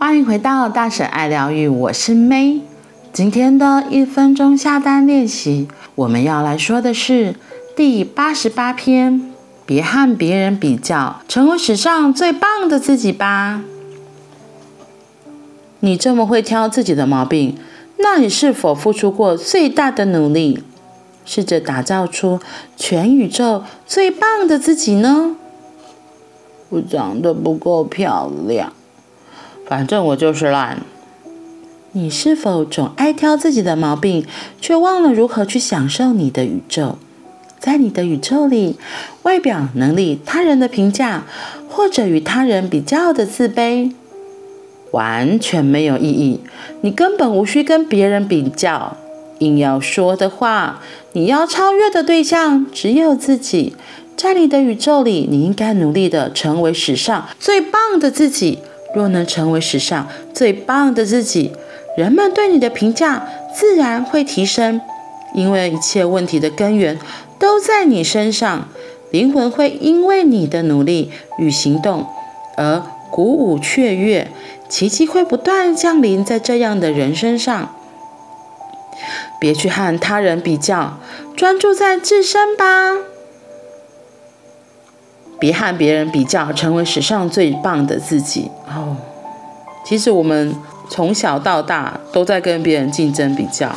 [0.00, 2.60] 欢迎回到大婶爱疗愈，我是 May。
[3.12, 7.34] 今天的一分钟下单练习，我们要来说的是
[7.74, 9.34] 第八十八篇：
[9.66, 13.64] 别和别人比较，成为史上最棒的自己吧。
[15.80, 17.58] 你这么会挑自己的毛病，
[17.96, 20.62] 那你是否付出过最大的努力，
[21.24, 22.38] 试着打造出
[22.76, 25.34] 全宇宙最棒的自己呢？
[26.68, 28.72] 我长得不够漂亮。
[29.68, 30.78] 反正我就是懒。
[31.92, 34.24] 你是否总爱挑自己的毛病，
[34.62, 36.96] 却忘了如何去享受你的宇宙？
[37.58, 38.78] 在你的宇宙里，
[39.24, 41.24] 外表、能力、他人的评价，
[41.68, 43.92] 或者与他人比较的自卑，
[44.92, 46.40] 完全没有意义。
[46.80, 48.96] 你根本无需跟别人比较。
[49.40, 50.80] 硬要说的话，
[51.12, 53.76] 你要超越的对象只有自己。
[54.16, 58.58] 在你的宇宙里，你应该努力的成为史上最棒的自己。
[58.98, 61.52] 若能成为史上最棒的自己，
[61.96, 64.80] 人们对你的评价自然会提升，
[65.32, 66.98] 因为一切问题的根源
[67.38, 68.68] 都在你身上。
[69.12, 72.06] 灵魂会因为你的努力与行动
[72.56, 72.82] 而
[73.12, 74.32] 鼓舞雀跃，
[74.68, 77.74] 奇迹会不断降临在这样的人身上。
[79.40, 80.98] 别去和他人比较，
[81.36, 82.96] 专注在自身吧。
[85.38, 88.50] 别和别人比较，成为史上最棒的自己。
[88.66, 88.96] 哦，
[89.84, 90.54] 其实我们
[90.88, 93.70] 从小到大都在跟别人竞争比较。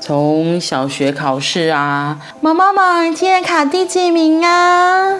[0.00, 5.14] 从小学考试啊，某某某，你今天考第几名啊？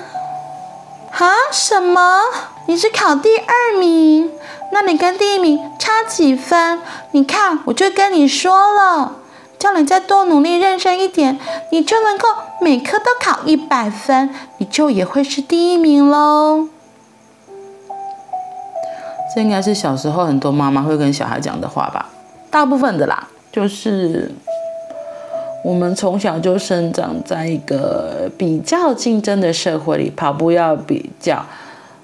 [1.12, 1.30] 啊？
[1.52, 2.20] 什么？
[2.66, 4.30] 你是考第二名？
[4.72, 6.80] 那你跟第一名差几分？
[7.12, 9.12] 你看，我就跟你说了。
[9.62, 11.38] 叫你再多努力认真一点，
[11.70, 12.26] 你就能够
[12.60, 16.66] 每科都考一百分，你就也会是第一名喽。
[19.32, 22.08] 这应该是小时候很多妈妈会跟小孩讲的话吧？
[22.50, 24.32] 大部分的啦，就是
[25.64, 31.46] 我们从小就生长在一个比较竞争的社会里，跑步要比较，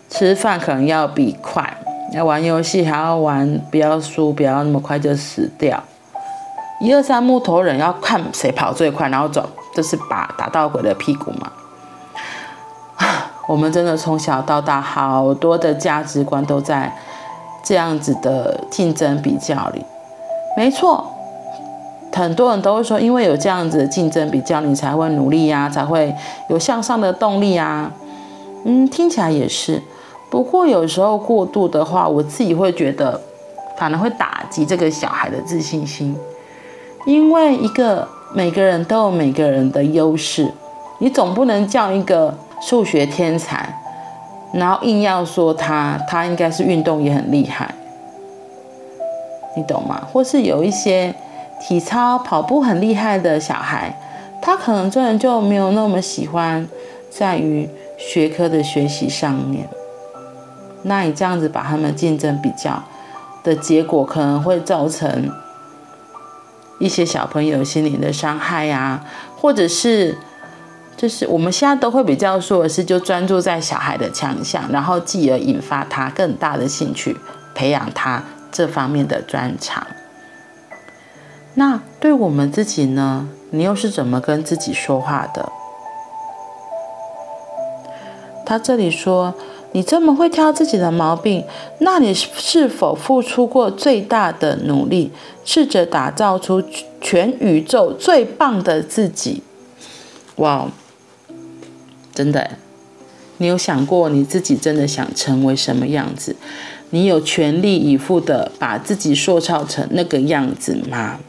[0.09, 1.77] 吃饭可能要比快，
[2.13, 5.83] 要玩游戏还要玩，不要输，不要那么快就死掉。
[6.81, 11.51] 一二三木头人要看谁跑最快，然后走，这是把打到鬼的屁股嘛？
[13.49, 16.95] 我们真的从小到大，好多的价值观都在
[17.65, 19.85] 这样子的竞争比较里。
[20.57, 21.05] 没错，
[22.13, 26.15] 很多人都会说，因为有这样子的竞争比较，你才会努力呀，才会
[26.49, 27.91] 有向上的动力啊。
[28.65, 29.83] 嗯，听起来也是。
[30.31, 33.21] 不过有时候过度的话，我自己会觉得，
[33.77, 36.17] 反而会打击这个小孩的自信心。
[37.09, 40.53] 因为一个每个人都有每个人的优势，
[40.99, 43.81] 你总不能叫一个数学天才，
[44.53, 47.75] 然后硬要说他他应该是运动也很厉害，
[49.57, 50.07] 你懂吗？
[50.13, 51.15] 或是有一些
[51.67, 53.99] 体操跑步很厉害的小孩，
[54.43, 56.69] 他可能真的就没有那么喜欢
[57.09, 59.67] 在于学科的学习上面，
[60.83, 62.83] 那你这样子把他们竞争比较
[63.43, 65.33] 的结果，可能会造成。
[66.79, 69.05] 一些小朋友心灵的伤害呀、啊，
[69.37, 70.17] 或者是，
[70.97, 77.17] 就是我们现在都会比较说的是，就专注在小孩的强项，然后继而引发他更大的兴趣，
[77.55, 78.23] 培养他
[78.53, 79.87] 这方面的专长。
[81.55, 83.29] 那对我们自己呢？
[83.51, 85.51] 你又是怎么跟自己说话的？
[88.47, 89.35] 他这里说。
[89.73, 91.45] 你这么会挑自己的毛病，
[91.81, 95.11] 那你是否付出过最大的努力，
[95.45, 96.63] 试着打造出
[97.01, 99.43] 全宇宙最棒的自己？
[100.37, 100.71] 哇，
[102.15, 102.53] 真的，
[103.37, 106.35] 你有想过你自己真的想成为什么样子？
[106.91, 111.21] 你有全力以赴的把自己塑造成那个样子吗？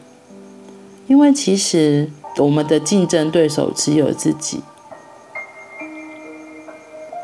[1.06, 2.08] 因为其实
[2.38, 4.60] 我们的竞争对手只有自己。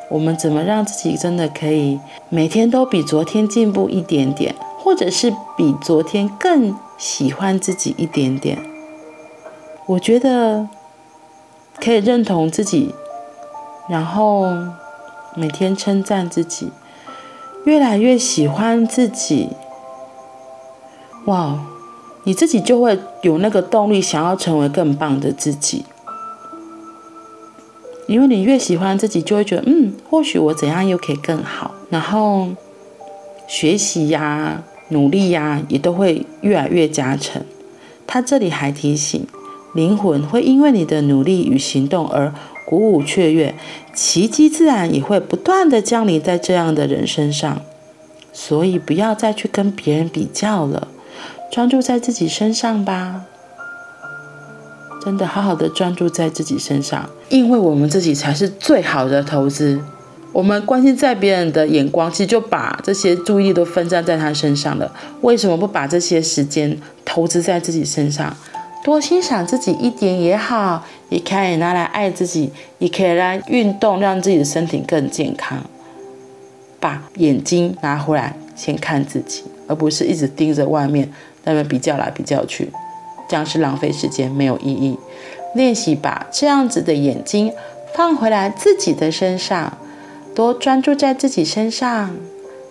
[0.08, 1.98] 我们怎么让自己真的可以
[2.28, 8.58] 每天都比昨天进步一点点，或者是比昨天更喜欢自己一点点？
[9.86, 10.68] 我觉得
[11.80, 12.94] 可以认同自己，
[13.88, 14.46] 然后
[15.34, 16.70] 每天称赞自己，
[17.64, 19.50] 越来越喜欢自己。
[21.26, 21.58] 哇，
[22.22, 25.84] 你自己就会有那个动力，想要成为更棒的自己。
[28.06, 31.74] 因为你越喜欢自己，就会觉得，嗯，或许我怎样又可以更好。
[31.90, 32.48] 然后
[33.48, 37.42] 学习呀、努力呀，也都会越来越加成。
[38.06, 39.26] 他这里还提醒，
[39.74, 42.32] 灵魂会因为你的努力与行动而
[42.64, 43.54] 鼓舞雀跃，
[43.92, 47.60] 奇迹自然也会不断的降临在这样的人身上。
[48.32, 50.88] 所以不要再去跟别人比较了，
[51.50, 53.22] 专注在自己身上吧。
[55.06, 59.80] 真的好好的专注在自己身上，因为我们自己才是最好的投资。
[60.32, 64.92] 我们关心在别人的眼光，其实就把这些注意力都分散在他身上了。
[65.20, 68.36] 为什么不把这些时间投资在自己身上？
[68.82, 75.62] 多欣赏自己一点也好，也可以拿来爱自己，也可以来运动，让自己的身体更健康。
[76.80, 81.08] 把眼睛拿回来，先看自己，而不是一直盯着外面，
[81.44, 82.68] 那边比较来比较去。
[83.28, 84.98] 这样是浪费时间，没有意义。
[85.54, 87.52] 练习把这样子的眼睛
[87.94, 89.78] 放回来自己的身上，
[90.34, 92.14] 多专注在自己身上，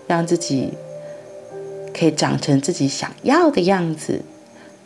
[0.08, 0.74] 让自己
[1.98, 4.22] 可以长成自己想要的样子，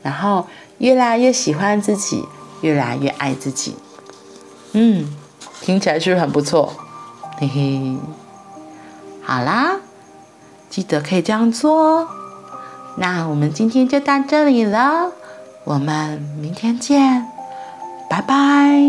[0.01, 2.23] 然后越来越喜欢自己，
[2.61, 3.75] 越来越爱自己。
[4.71, 5.13] 嗯，
[5.61, 6.73] 听起来是不是很不错？
[7.37, 7.97] 嘿嘿，
[9.21, 9.77] 好啦，
[10.69, 12.07] 记得可以这样做哦。
[12.97, 15.11] 那我们今天就到这里了。
[15.63, 17.25] 我们明天见，
[18.09, 18.81] 拜拜。